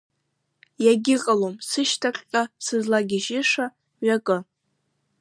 Иагьыҟалом 0.85 1.55
сышҭахьҟа 1.69 2.41
сызлагьажьыша 2.65 3.65
мҩакы. 3.97 4.37